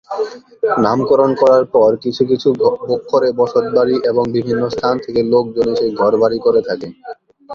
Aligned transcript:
নামকরণ 0.83 1.31
করার 1.41 1.63
পর 1.73 1.89
কিছু 2.03 2.23
কিছু 2.31 2.49
করে 3.11 3.29
বসত 3.39 3.65
বাড়ী 3.75 3.95
এবং 4.09 4.23
বিভিন্ন 4.35 4.63
স্থান 4.69 4.95
থেকে 5.05 5.21
লোক 5.31 5.45
জন 5.55 5.67
এসে 5.73 5.87
ঘর 5.99 6.11
বাড়ী 6.21 6.37
করে 6.45 6.61
থাকে। 6.67 6.87